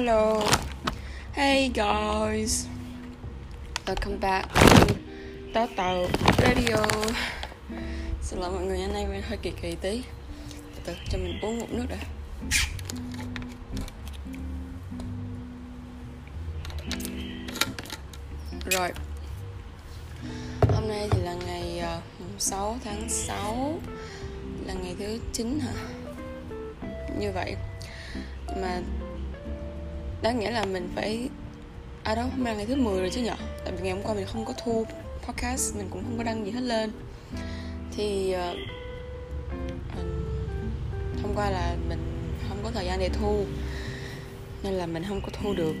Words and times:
Hello. 0.00 0.42
Hey 1.32 1.68
guys. 1.68 2.66
Welcome 3.86 4.18
back 4.20 4.48
to 4.54 4.94
Táo 5.54 5.68
Tàu 5.76 6.06
Radio. 6.38 6.76
Xin 8.22 8.38
lỗi 8.38 8.50
mọi 8.50 8.64
người, 8.64 8.80
hôm 8.80 8.92
nay 8.92 9.06
mình 9.06 9.22
hơi 9.22 9.38
kỳ 9.42 9.52
kỳ 9.62 9.74
tí. 9.80 10.02
Từ 10.74 10.80
từ 10.84 10.94
cho 11.08 11.18
mình 11.18 11.40
uống 11.40 11.58
ngụm 11.58 11.68
nước 11.70 11.86
đã. 11.88 11.96
Rồi. 18.70 18.92
Hôm 20.60 20.88
nay 20.88 21.08
thì 21.10 21.22
là 21.22 21.34
ngày 21.46 21.78
ờ, 21.78 22.00
6 22.38 22.78
tháng 22.84 23.08
6 23.08 23.80
là 24.66 24.74
ngày 24.74 24.94
thứ 24.98 25.18
9 25.32 25.60
hả? 25.60 25.72
Như 27.18 27.32
vậy 27.32 27.56
mà 28.62 28.80
đáng 30.22 30.38
nghĩa 30.38 30.50
là 30.50 30.64
mình 30.64 30.88
phải 30.94 31.28
à 32.02 32.14
đâu 32.14 32.26
hôm 32.28 32.44
nay 32.44 32.56
ngày 32.56 32.66
thứ 32.66 32.74
10 32.74 33.00
rồi 33.00 33.10
chứ 33.10 33.20
nhở? 33.20 33.34
Tại 33.64 33.72
vì 33.76 33.82
ngày 33.82 33.92
hôm 33.92 34.02
qua 34.02 34.14
mình 34.14 34.26
không 34.26 34.44
có 34.44 34.52
thu 34.64 34.86
podcast 35.26 35.76
mình 35.76 35.86
cũng 35.90 36.02
không 36.02 36.18
có 36.18 36.24
đăng 36.24 36.46
gì 36.46 36.50
hết 36.50 36.60
lên. 36.60 36.90
Thì 37.96 38.34
uh, 38.34 38.56
hôm 41.22 41.34
qua 41.34 41.50
là 41.50 41.76
mình 41.88 41.98
không 42.48 42.58
có 42.64 42.70
thời 42.70 42.86
gian 42.86 42.98
để 42.98 43.08
thu 43.08 43.44
nên 44.62 44.72
là 44.72 44.86
mình 44.86 45.04
không 45.08 45.20
có 45.20 45.28
thu 45.32 45.54
được. 45.54 45.74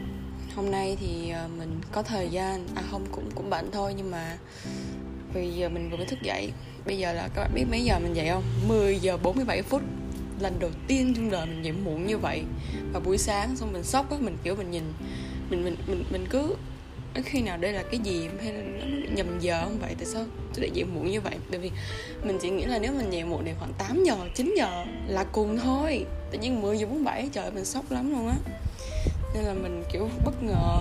Hôm 0.56 0.70
nay 0.70 0.96
thì 1.00 1.32
uh, 1.44 1.50
mình 1.58 1.80
có 1.92 2.02
thời 2.02 2.28
gian. 2.28 2.66
À 2.74 2.82
không 2.90 3.06
cũng 3.12 3.30
cũng 3.34 3.50
bệnh 3.50 3.70
thôi 3.70 3.94
nhưng 3.96 4.10
mà 4.10 4.36
vì 5.34 5.50
giờ 5.50 5.68
mình 5.68 5.90
vừa 5.90 5.96
mới 5.96 6.06
thức 6.06 6.18
dậy. 6.22 6.52
Bây 6.86 6.98
giờ 6.98 7.12
là 7.12 7.28
các 7.34 7.42
bạn 7.42 7.50
biết 7.54 7.64
mấy 7.70 7.84
giờ 7.84 7.98
mình 7.98 8.14
dậy 8.14 8.28
không? 8.28 8.42
10 8.68 8.98
giờ 8.98 9.16
47 9.16 9.62
phút 9.62 9.82
lần 10.40 10.58
đầu 10.58 10.70
tiên 10.86 11.14
trong 11.16 11.30
đời 11.30 11.46
mình 11.46 11.62
dậy 11.62 11.74
muộn 11.84 12.06
như 12.06 12.18
vậy. 12.18 12.42
Và 12.92 13.00
buổi 13.00 13.18
sáng 13.18 13.56
xong 13.56 13.72
mình 13.72 13.82
sốc 13.82 14.10
á, 14.10 14.16
mình 14.20 14.36
kiểu 14.42 14.54
mình 14.56 14.70
nhìn, 14.70 14.82
mình 15.50 15.64
mình 15.64 15.76
mình 15.86 16.04
mình 16.10 16.26
cứ 16.30 16.56
khi 17.24 17.42
nào 17.42 17.58
đây 17.58 17.72
là 17.72 17.82
cái 17.82 18.00
gì, 18.00 18.28
hay 18.42 18.52
là 18.52 18.62
nó 18.62 18.86
nhầm 19.14 19.38
giờ 19.40 19.64
không 19.64 19.78
vậy? 19.80 19.94
Tại 19.98 20.06
sao 20.06 20.24
tôi 20.54 20.60
lại 20.60 20.70
dậy 20.74 20.84
muộn 20.84 21.10
như 21.10 21.20
vậy? 21.20 21.36
Tại 21.50 21.60
vì 21.60 21.70
mình 22.24 22.38
chỉ 22.42 22.50
nghĩ 22.50 22.64
là 22.64 22.78
nếu 22.78 22.92
mình 22.92 23.10
dậy 23.10 23.24
muộn 23.24 23.42
thì 23.44 23.52
khoảng 23.58 23.72
8 23.78 24.04
giờ 24.04 24.16
9 24.34 24.54
giờ 24.56 24.84
là 25.06 25.24
cùng 25.24 25.58
thôi. 25.58 26.04
Tự 26.30 26.38
nhiên 26.38 26.62
10 26.62 26.78
giờ 26.78 26.86
47 26.86 27.28
trời 27.32 27.50
mình 27.50 27.64
sốc 27.64 27.92
lắm 27.92 28.10
luôn 28.10 28.28
á. 28.28 28.36
Nên 29.34 29.44
là 29.44 29.54
mình 29.54 29.84
kiểu 29.92 30.08
bất 30.24 30.42
ngờ 30.42 30.78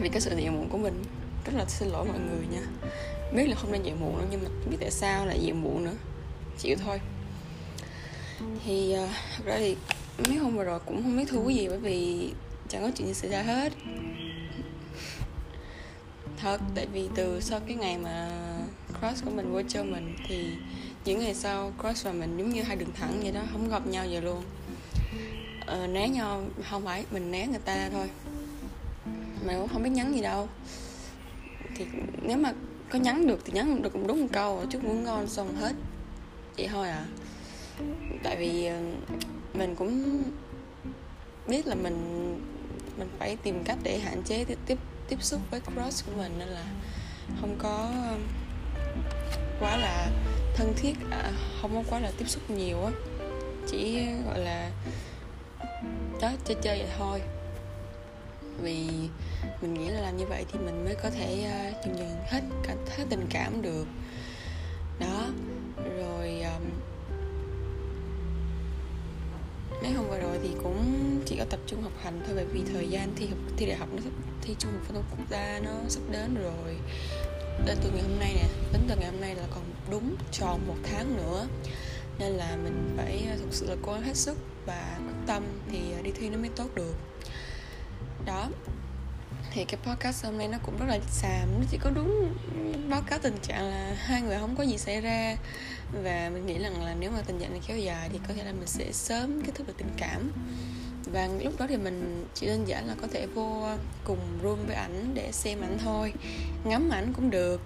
vì 0.00 0.08
cái 0.08 0.20
sự 0.20 0.30
dậy 0.30 0.50
muộn 0.50 0.68
của 0.68 0.78
mình. 0.78 1.04
Rất 1.46 1.52
là 1.56 1.64
xin 1.68 1.88
lỗi 1.88 2.04
mọi 2.04 2.18
người 2.18 2.46
nha. 2.52 2.90
Biết 3.34 3.48
là 3.48 3.54
không 3.54 3.72
nên 3.72 3.82
dậy 3.82 3.94
muộn 4.00 4.18
đâu 4.18 4.26
nhưng 4.30 4.40
mà 4.44 4.48
biết 4.70 4.76
tại 4.80 4.90
sao 4.90 5.26
lại 5.26 5.38
dậy 5.40 5.52
muộn 5.52 5.84
nữa. 5.84 5.94
Chịu 6.58 6.76
thôi 6.84 7.00
thì 8.64 8.94
uh, 9.04 9.08
thật 9.36 9.44
ra 9.44 9.56
thì 9.58 9.76
mấy 10.28 10.36
hôm 10.36 10.56
vừa 10.56 10.64
rồi 10.64 10.80
cũng 10.86 11.02
không 11.02 11.16
biết 11.16 11.24
thu 11.28 11.44
cái 11.46 11.56
gì 11.56 11.68
bởi 11.68 11.78
vì 11.78 12.30
chẳng 12.68 12.82
có 12.82 12.90
chuyện 12.96 13.08
gì 13.08 13.14
xảy 13.14 13.30
ra 13.30 13.42
hết. 13.42 13.72
Thật 16.36 16.60
tại 16.74 16.86
vì 16.92 17.08
từ 17.14 17.40
sau 17.40 17.60
cái 17.66 17.76
ngày 17.76 17.98
mà 17.98 18.30
cross 18.98 19.24
của 19.24 19.30
mình 19.30 19.52
qua 19.52 19.62
cho 19.68 19.84
mình 19.84 20.16
thì 20.28 20.46
những 21.04 21.18
ngày 21.18 21.34
sau 21.34 21.72
cross 21.80 22.04
và 22.04 22.12
mình 22.12 22.36
giống 22.38 22.50
như 22.50 22.62
hai 22.62 22.76
đường 22.76 22.92
thẳng 22.94 23.20
vậy 23.22 23.32
đó 23.32 23.40
không 23.52 23.70
gặp 23.70 23.86
nhau 23.86 24.06
vậy 24.10 24.22
luôn. 24.22 24.42
Ờ, 25.66 25.86
né 25.86 26.08
nhau 26.08 26.44
không 26.70 26.84
phải 26.84 27.04
mình 27.10 27.30
né 27.30 27.46
người 27.46 27.60
ta 27.64 27.88
thôi. 27.92 28.10
Mà 29.46 29.52
cũng 29.58 29.68
không 29.68 29.82
biết 29.82 29.90
nhắn 29.90 30.14
gì 30.14 30.22
đâu. 30.22 30.48
Thì 31.76 31.86
nếu 32.22 32.38
mà 32.38 32.52
có 32.88 32.98
nhắn 32.98 33.26
được 33.26 33.40
thì 33.44 33.52
nhắn 33.52 33.82
được 33.82 34.06
đúng 34.06 34.20
một 34.20 34.28
câu 34.32 34.64
chút 34.70 34.84
muốn 34.84 35.04
ngon 35.04 35.28
xong 35.28 35.56
hết. 35.56 35.72
Vậy 36.56 36.68
thôi 36.68 36.88
à 36.88 37.04
tại 38.22 38.36
vì 38.36 38.66
ờ, 38.66 38.80
mình 39.54 39.74
cũng 39.74 40.22
biết 41.46 41.66
là 41.66 41.74
mình 41.74 42.28
mình 42.98 43.08
phải 43.18 43.36
tìm 43.36 43.64
cách 43.64 43.78
để 43.82 43.98
hạn 43.98 44.22
chế 44.22 44.44
tiếp 44.44 44.58
tiếp, 44.66 44.78
tiếp 45.08 45.22
xúc 45.22 45.40
với 45.50 45.60
crush 45.60 46.06
của 46.06 46.12
mình 46.16 46.32
nên 46.38 46.48
là 46.48 46.64
không 47.40 47.56
có 47.58 47.90
quá 49.60 49.76
là 49.76 50.10
thân 50.56 50.72
thiết 50.76 50.94
à, 51.10 51.32
không 51.60 51.74
có 51.74 51.82
quá 51.90 52.00
là 52.00 52.12
tiếp 52.18 52.28
xúc 52.28 52.50
nhiều 52.50 52.84
á. 52.84 52.92
Chỉ 53.68 54.06
gọi 54.26 54.38
là 54.38 54.70
đó 56.20 56.30
chơi 56.44 56.56
chơi 56.62 56.78
vậy 56.78 56.88
thôi. 56.98 57.22
Vì 58.62 58.88
mình 59.62 59.74
nghĩ 59.74 59.88
là 59.88 60.00
làm 60.00 60.16
như 60.16 60.26
vậy 60.26 60.44
thì 60.52 60.58
mình 60.58 60.84
mới 60.84 60.94
có 61.02 61.10
thể 61.10 61.46
uh, 61.46 61.86
dần 61.86 61.98
dần 61.98 62.16
hết 62.26 62.40
cả 62.62 62.74
hết 62.96 63.04
tình 63.10 63.26
cảm 63.30 63.62
được. 63.62 63.86
Đó 65.00 65.26
rồi 65.96 66.42
um, 66.42 66.70
mấy 69.82 69.92
hôm 69.92 70.08
vừa 70.08 70.18
rồi 70.18 70.38
thì 70.42 70.48
cũng 70.62 70.84
chỉ 71.26 71.36
có 71.38 71.44
tập 71.50 71.60
trung 71.66 71.82
học 71.82 71.92
hành 72.02 72.22
thôi, 72.26 72.34
bởi 72.34 72.44
vì 72.44 72.60
thời 72.72 72.88
gian 72.88 73.12
thi 73.16 73.26
học, 73.26 73.38
thi 73.56 73.66
đại 73.66 73.76
học 73.76 73.88
nó 73.92 74.00
sắp, 74.04 74.12
thi 74.42 74.54
trung 74.58 74.72
học 74.72 74.82
phổ 74.88 74.94
thông 74.94 75.04
quốc 75.10 75.30
gia 75.30 75.60
nó 75.64 75.70
sắp 75.88 76.00
đến 76.10 76.34
rồi. 76.34 76.76
Đến 77.66 77.78
từ 77.82 77.90
ngày 77.90 78.02
hôm 78.02 78.18
nay 78.18 78.32
nè, 78.34 78.48
đến 78.72 78.82
từ 78.88 78.96
ngày 78.96 79.10
hôm 79.10 79.20
nay 79.20 79.34
là 79.34 79.42
còn 79.54 79.64
đúng 79.90 80.16
tròn 80.32 80.60
một 80.66 80.76
tháng 80.82 81.16
nữa. 81.16 81.46
Nên 82.18 82.32
là 82.32 82.56
mình 82.64 82.94
phải 82.96 83.26
ờ, 83.30 83.36
thực 83.36 83.48
sự 83.54 83.66
là 83.66 83.76
cố 83.82 83.92
gắng 83.92 84.02
hết 84.02 84.16
sức 84.16 84.36
và 84.66 84.98
quyết 84.98 85.14
tâm 85.26 85.42
thì 85.70 85.92
ờ, 85.92 86.02
đi 86.02 86.10
thi 86.10 86.30
nó 86.30 86.38
mới 86.38 86.50
tốt 86.56 86.68
được. 86.74 86.94
Đó 88.26 88.48
thì 89.54 89.64
cái 89.64 89.80
podcast 89.86 90.24
hôm 90.24 90.38
nay 90.38 90.48
nó 90.48 90.58
cũng 90.62 90.78
rất 90.78 90.86
là 90.88 90.98
xàm. 91.10 91.48
Nó 91.60 91.66
chỉ 91.70 91.78
có 91.78 91.90
đúng 91.90 92.34
báo 92.90 93.02
cáo 93.02 93.18
tình 93.18 93.36
trạng 93.42 93.70
là 93.70 93.96
hai 93.98 94.22
người 94.22 94.38
không 94.38 94.56
có 94.56 94.62
gì 94.62 94.78
xảy 94.78 95.00
ra. 95.00 95.36
Và 96.02 96.30
mình 96.32 96.46
nghĩ 96.46 96.58
rằng 96.58 96.84
là 96.84 96.94
nếu 96.94 97.10
mà 97.10 97.22
tình 97.26 97.38
trạng 97.40 97.50
này 97.50 97.60
kéo 97.66 97.78
dài 97.78 98.08
thì 98.12 98.18
có 98.28 98.34
thể 98.34 98.44
là 98.44 98.52
mình 98.52 98.66
sẽ 98.66 98.92
sớm 98.92 99.42
kết 99.42 99.52
thúc 99.54 99.66
được 99.66 99.74
tình 99.78 99.90
cảm. 99.96 100.30
Và 101.12 101.28
lúc 101.44 101.54
đó 101.58 101.66
thì 101.68 101.76
mình 101.76 102.26
chỉ 102.34 102.46
đơn 102.46 102.68
giản 102.68 102.86
là 102.86 102.94
có 103.00 103.08
thể 103.12 103.26
vô 103.26 103.68
cùng 104.04 104.18
room 104.42 104.66
với 104.66 104.76
ảnh 104.76 105.10
để 105.14 105.32
xem 105.32 105.60
ảnh 105.60 105.78
thôi. 105.84 106.12
Ngắm 106.64 106.90
ảnh 106.90 107.12
cũng 107.12 107.30
được. 107.30 107.60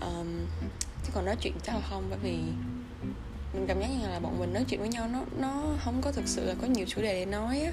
Um, 0.00 0.46
chứ 1.04 1.10
còn 1.14 1.24
nói 1.24 1.36
chuyện 1.40 1.52
chắc 1.62 1.74
là 1.74 1.80
không 1.90 2.06
bởi 2.10 2.18
vì 2.22 2.38
mình 3.52 3.66
cảm 3.66 3.80
giác 3.80 3.86
như 3.86 4.08
là 4.08 4.20
bọn 4.20 4.38
mình 4.38 4.52
nói 4.52 4.64
chuyện 4.68 4.80
với 4.80 4.88
nhau 4.88 5.08
nó 5.12 5.20
nó 5.38 5.62
không 5.84 6.00
có 6.02 6.12
thực 6.12 6.28
sự 6.28 6.44
là 6.44 6.54
có 6.60 6.66
nhiều 6.66 6.86
chủ 6.88 7.02
đề 7.02 7.14
để 7.14 7.26
nói 7.26 7.60
á. 7.60 7.72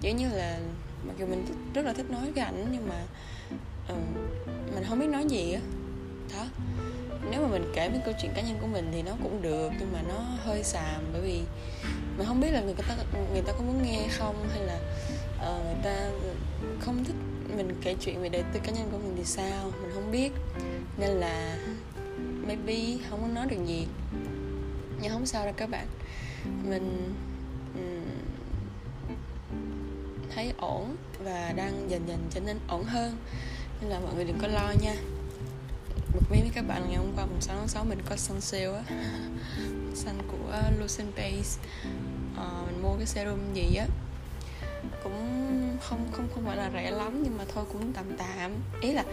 Giống 0.00 0.16
như 0.16 0.28
là 0.28 0.58
mặc 1.06 1.14
dù 1.18 1.26
mình 1.26 1.46
rất 1.74 1.84
là 1.84 1.92
thích 1.92 2.10
nói 2.10 2.32
với 2.34 2.44
ảnh 2.44 2.66
nhưng 2.72 2.88
mà 2.88 3.02
uh, 3.92 3.98
mình 4.74 4.84
không 4.88 4.98
biết 4.98 5.06
nói 5.06 5.24
gì 5.28 5.52
á. 5.52 5.60
Đó. 6.34 6.46
Nếu 7.30 7.40
mà 7.42 7.48
mình 7.48 7.72
kể 7.74 7.88
với 7.88 8.00
câu 8.04 8.14
chuyện 8.22 8.32
cá 8.34 8.42
nhân 8.42 8.58
của 8.60 8.66
mình 8.66 8.90
thì 8.92 9.02
nó 9.02 9.12
cũng 9.22 9.42
được 9.42 9.72
nhưng 9.78 9.92
mà 9.92 10.02
nó 10.08 10.18
hơi 10.18 10.64
xàm 10.64 11.02
bởi 11.12 11.22
vì 11.22 11.40
mình 12.18 12.26
không 12.26 12.40
biết 12.40 12.50
là 12.50 12.60
người 12.60 12.74
ta 12.74 12.96
người 13.32 13.42
ta 13.42 13.52
có 13.52 13.60
muốn 13.60 13.82
nghe 13.82 14.06
không 14.10 14.48
hay 14.50 14.60
là 14.60 14.78
uh, 15.36 15.64
người 15.64 15.82
ta 15.84 16.10
không 16.80 17.04
thích 17.04 17.16
mình 17.56 17.80
kể 17.82 17.94
chuyện 18.00 18.22
về 18.22 18.28
đời 18.28 18.42
tư 18.52 18.60
cá 18.64 18.72
nhân 18.72 18.88
của 18.92 18.98
mình 18.98 19.14
thì 19.16 19.24
sao 19.24 19.70
mình 19.82 19.90
không 19.94 20.10
biết. 20.12 20.32
Nên 20.98 21.10
là 21.10 21.56
maybe 22.46 23.04
không 23.10 23.22
có 23.22 23.28
nói 23.28 23.46
được 23.46 23.66
gì 23.66 23.86
nhưng 25.06 25.14
không 25.14 25.26
sao 25.26 25.44
đâu 25.44 25.54
các 25.56 25.70
bạn. 25.70 25.86
Mình 26.64 27.14
um, 27.74 28.04
thấy 30.34 30.52
ổn 30.58 30.96
và 31.24 31.52
đang 31.56 31.90
dần 31.90 32.08
dần 32.08 32.18
trở 32.30 32.40
nên 32.40 32.58
ổn 32.68 32.84
hơn. 32.84 33.16
Nên 33.80 33.90
là 33.90 34.00
mọi 34.00 34.14
người 34.14 34.24
đừng 34.24 34.38
có 34.42 34.48
lo 34.48 34.72
nha. 34.80 34.94
Bật 36.14 36.20
mí 36.30 36.40
với 36.40 36.50
các 36.54 36.64
bạn 36.68 36.82
ngày 36.88 36.96
hôm 36.96 37.12
qua 37.16 37.26
mùng 37.26 37.40
6 37.40 37.56
tháng 37.56 37.68
6 37.68 37.84
mình 37.84 37.98
có 38.08 38.16
săn 38.16 38.40
sale 38.40 38.72
á. 38.72 38.82
Săn 39.94 40.14
của 40.30 40.62
Lucent 40.80 41.16
Base 41.16 41.60
à, 41.84 41.90
ờ, 42.36 42.62
mình 42.66 42.82
mua 42.82 42.96
cái 42.96 43.06
serum 43.06 43.54
gì 43.54 43.76
á. 43.76 43.86
Cũng 45.02 45.46
không 45.82 46.08
không 46.12 46.28
không 46.34 46.44
phải 46.46 46.56
là 46.56 46.70
rẻ 46.72 46.90
lắm 46.90 47.22
nhưng 47.22 47.38
mà 47.38 47.44
thôi 47.54 47.64
cũng 47.72 47.92
tạm 47.92 48.16
tạm. 48.16 48.52
Ý 48.80 48.92
là 48.92 49.04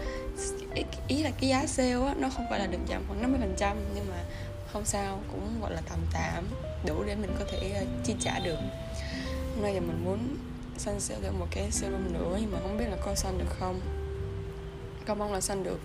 ý, 0.74 0.82
ý 1.08 1.22
là 1.22 1.30
cái 1.40 1.50
giá 1.50 1.66
sale 1.66 2.06
á 2.06 2.14
nó 2.18 2.28
không 2.36 2.46
phải 2.50 2.58
là 2.58 2.66
được 2.66 2.78
giảm 2.88 3.02
khoảng 3.08 3.22
50 3.22 3.40
phần 3.40 3.54
trăm 3.58 3.76
nhưng 3.94 4.06
mà 4.10 4.24
không 4.74 4.84
sao 4.84 5.20
cũng 5.32 5.60
gọi 5.60 5.72
là 5.72 5.80
tạm 5.88 5.98
tạm 6.12 6.44
đủ 6.86 7.04
để 7.06 7.14
mình 7.14 7.30
có 7.38 7.44
thể 7.52 7.82
uh, 7.82 8.04
chi 8.04 8.14
trả 8.20 8.38
được. 8.38 8.58
Hôm 9.54 9.62
nay 9.62 9.72
thì 9.72 9.80
mình 9.80 10.04
muốn 10.04 10.36
xanh 10.76 11.00
sale 11.00 11.20
thêm 11.22 11.38
một 11.38 11.46
cái 11.50 11.70
serum 11.70 12.12
nữa 12.12 12.38
nhưng 12.40 12.52
mà 12.52 12.58
không 12.62 12.78
biết 12.78 12.84
là 12.90 12.96
có 13.04 13.14
xanh 13.14 13.38
được 13.38 13.56
không. 13.58 13.80
Con 15.06 15.18
mong 15.18 15.32
là 15.32 15.40
xanh 15.40 15.62
được. 15.62 15.80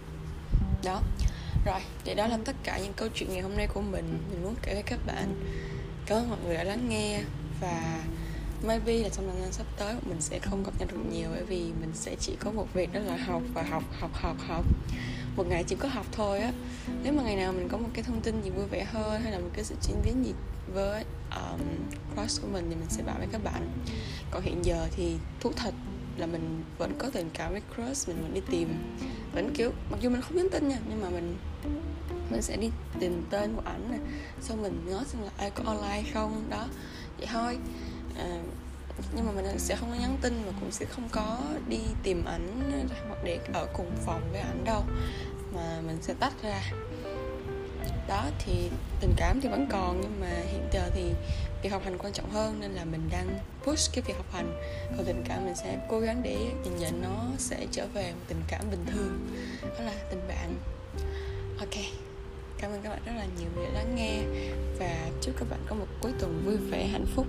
Đó. 0.83 1.01
Rồi 1.65 1.79
vậy 2.05 2.15
đó 2.15 2.27
là 2.27 2.37
tất 2.45 2.55
cả 2.63 2.77
những 2.77 2.93
câu 2.93 3.07
chuyện 3.13 3.29
ngày 3.33 3.41
hôm 3.41 3.57
nay 3.57 3.67
của 3.73 3.81
mình. 3.81 4.19
Mình 4.31 4.43
muốn 4.43 4.55
kể 4.61 4.73
với 4.73 4.83
các 4.83 4.99
bạn. 5.05 5.51
Cảm 6.05 6.17
ơn 6.17 6.29
mọi 6.29 6.39
người 6.45 6.55
đã 6.55 6.63
lắng 6.63 6.89
nghe. 6.89 7.21
Và 7.61 8.03
maybe 8.63 8.93
là 8.93 9.09
trong 9.09 9.31
thời 9.31 9.41
gian 9.41 9.51
sắp 9.51 9.65
tới 9.77 9.95
mình 10.05 10.21
sẽ 10.21 10.39
không 10.39 10.63
cập 10.63 10.73
nhật 10.79 10.91
được 10.91 10.99
nhiều 11.11 11.29
bởi 11.31 11.43
vì 11.43 11.59
mình 11.81 11.91
sẽ 11.93 12.15
chỉ 12.19 12.35
có 12.39 12.51
một 12.51 12.67
việc 12.73 12.93
đó 12.93 12.99
là 12.99 13.17
học 13.17 13.41
và 13.53 13.63
học 13.63 13.83
học 13.99 14.11
học 14.13 14.37
học 14.47 14.65
một 15.39 15.47
ngày 15.49 15.63
chỉ 15.63 15.75
có 15.75 15.89
học 15.89 16.05
thôi 16.11 16.39
á. 16.39 16.51
Nếu 17.03 17.13
mà 17.13 17.23
ngày 17.23 17.35
nào 17.35 17.53
mình 17.53 17.67
có 17.69 17.77
một 17.77 17.89
cái 17.93 18.03
thông 18.03 18.21
tin 18.21 18.41
gì 18.41 18.49
vui 18.49 18.65
vẻ 18.65 18.83
hơn 18.83 19.21
hay 19.21 19.31
là 19.31 19.39
một 19.39 19.49
cái 19.53 19.63
sự 19.63 19.75
chuyển 19.87 20.01
biến 20.05 20.25
gì 20.25 20.33
với 20.73 21.03
um, 21.35 21.59
crush 22.15 22.41
của 22.41 22.47
mình 22.47 22.65
thì 22.69 22.75
mình 22.75 22.89
sẽ 22.89 23.03
bảo 23.03 23.15
với 23.17 23.27
các 23.31 23.43
bạn. 23.43 23.67
Còn 24.31 24.41
hiện 24.41 24.65
giờ 24.65 24.87
thì 24.91 25.15
thú 25.39 25.51
thật 25.55 25.73
là 26.17 26.25
mình 26.25 26.63
vẫn 26.77 26.93
có 26.97 27.09
tình 27.09 27.29
cảm 27.33 27.51
với 27.51 27.61
crush 27.75 28.07
mình 28.07 28.21
vẫn 28.21 28.33
đi 28.33 28.41
tìm 28.51 28.69
vẫn 29.33 29.53
kiểu 29.53 29.71
mặc 29.91 29.97
dù 30.01 30.09
mình 30.09 30.21
không 30.21 30.35
nhắn 30.37 30.47
tin 30.51 30.67
nha 30.67 30.77
nhưng 30.89 31.01
mà 31.01 31.09
mình 31.09 31.37
mình 32.31 32.41
sẽ 32.41 32.57
đi 32.57 32.69
tìm 32.99 33.25
tên 33.29 33.55
của 33.55 33.61
ảnh 33.65 33.91
nè 33.91 33.97
xong 34.41 34.61
mình 34.61 34.85
ngó 34.89 35.03
xem 35.03 35.21
là 35.21 35.29
ai 35.37 35.51
có 35.51 35.63
online 35.65 36.03
không 36.13 36.43
đó. 36.49 36.65
Vậy 37.17 37.27
thôi. 37.31 37.57
À, 38.17 38.41
nhưng 39.15 39.25
mà 39.25 39.31
mình 39.31 39.59
sẽ 39.59 39.75
không 39.75 39.89
có 39.89 39.95
nhắn 39.95 40.17
tin 40.21 40.41
và 40.45 40.51
cũng 40.59 40.71
sẽ 40.71 40.85
không 40.85 41.09
có 41.11 41.39
đi 41.67 41.79
tìm 42.03 42.25
ảnh, 42.25 42.71
hoặc 43.07 43.19
để 43.23 43.39
ở 43.53 43.67
cùng 43.73 43.91
phòng 44.05 44.21
với 44.31 44.41
ảnh 44.41 44.63
đâu. 44.63 44.83
Mà 45.55 45.81
mình 45.87 45.97
sẽ 46.01 46.13
tách 46.19 46.33
ra. 46.43 46.71
Đó, 48.07 48.25
thì 48.45 48.69
tình 49.01 49.13
cảm 49.17 49.39
thì 49.41 49.49
vẫn 49.49 49.67
còn, 49.71 50.01
nhưng 50.01 50.19
mà 50.19 50.29
hiện 50.51 50.69
giờ 50.73 50.89
thì 50.93 51.13
việc 51.63 51.69
học 51.69 51.81
hành 51.85 51.97
quan 51.97 52.13
trọng 52.13 52.29
hơn, 52.29 52.59
nên 52.59 52.71
là 52.71 52.85
mình 52.85 53.09
đang 53.11 53.39
push 53.63 53.93
cái 53.93 54.01
việc 54.07 54.13
học 54.17 54.31
hành. 54.31 54.61
Còn 54.97 55.05
tình 55.05 55.23
cảm 55.27 55.45
mình 55.45 55.55
sẽ 55.55 55.77
cố 55.89 55.99
gắng 55.99 56.21
để 56.23 56.37
nhìn 56.63 56.77
nhận 56.77 57.01
nó 57.01 57.25
sẽ 57.37 57.65
trở 57.71 57.87
về 57.93 58.11
một 58.11 58.25
tình 58.27 58.41
cảm 58.47 58.61
bình 58.71 58.85
thường. 58.93 59.27
Đó 59.61 59.85
là 59.85 59.93
tình 60.09 60.27
bạn. 60.27 60.55
Ok, 61.59 61.83
cảm 62.61 62.71
ơn 62.71 62.81
các 62.81 62.89
bạn 62.89 62.99
rất 63.05 63.13
là 63.15 63.25
nhiều 63.39 63.49
vì 63.55 63.65
đã 63.65 63.69
lắng 63.69 63.95
nghe. 63.95 64.19
Và 64.79 65.09
chúc 65.21 65.35
các 65.39 65.45
bạn 65.49 65.59
có 65.67 65.75
một 65.75 65.87
cuối 66.01 66.11
tuần 66.19 66.41
vui 66.45 66.57
vẻ, 66.57 66.87
hạnh 66.87 67.05
phúc 67.15 67.25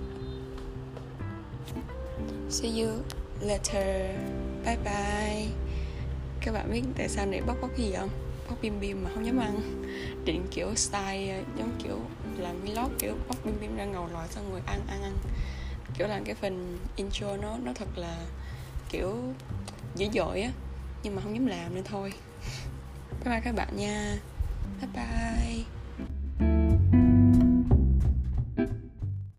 see 2.51 2.81
you 2.81 2.89
later. 3.41 4.15
Bye 4.65 4.77
bye. 4.83 5.47
Các 6.41 6.51
bạn 6.51 6.71
biết 6.71 6.81
tại 6.97 7.09
sao 7.09 7.25
này 7.25 7.41
bóc 7.41 7.57
bóc 7.61 7.77
gì 7.77 7.93
không? 7.97 8.09
Bóc 8.49 8.57
bim 8.61 8.79
bim 8.79 9.03
mà 9.03 9.09
không 9.13 9.25
dám 9.25 9.37
ăn. 9.37 9.83
Định 10.25 10.47
kiểu 10.51 10.75
style 10.75 11.29
à, 11.29 11.41
giống 11.57 11.71
kiểu 11.83 11.99
làm 12.37 12.61
vlog, 12.61 12.89
kiểu 12.99 13.15
bóc 13.27 13.37
bim 13.45 13.55
bim 13.61 13.75
ra 13.75 13.85
ngầu 13.85 14.07
lòi 14.13 14.27
xong 14.27 14.51
rồi 14.51 14.61
ăn 14.65 14.81
ăn 14.87 15.01
ăn. 15.03 15.17
Kiểu 15.97 16.07
làm 16.07 16.23
cái 16.23 16.35
phần 16.35 16.77
intro 16.95 17.37
nó 17.37 17.57
nó 17.63 17.71
thật 17.75 17.97
là 17.97 18.17
kiểu 18.89 19.15
dữ 19.95 20.07
dội 20.13 20.41
á. 20.41 20.51
Nhưng 21.03 21.15
mà 21.15 21.21
không 21.21 21.33
dám 21.33 21.45
làm 21.45 21.75
nên 21.75 21.83
thôi. 21.83 22.13
Bye 23.23 23.33
bye 23.33 23.41
các 23.43 23.55
bạn 23.55 23.77
nha. 23.77 24.17
Bye 24.81 24.89
bye. 24.93 25.80